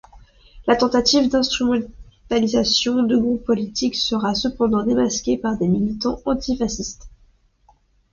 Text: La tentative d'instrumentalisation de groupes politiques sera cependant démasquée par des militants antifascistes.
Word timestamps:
La 0.65 0.75
tentative 0.75 1.29
d'instrumentalisation 1.29 3.03
de 3.03 3.17
groupes 3.17 3.45
politiques 3.45 3.95
sera 3.97 4.33
cependant 4.33 4.81
démasquée 4.83 5.37
par 5.37 5.59
des 5.59 5.67
militants 5.67 6.19
antifascistes. 6.25 7.07